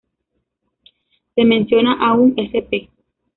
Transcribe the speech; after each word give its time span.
Se 1.35 1.45
menciona 1.45 1.93
a 2.03 2.15
un 2.15 2.33
Sp. 2.33 2.89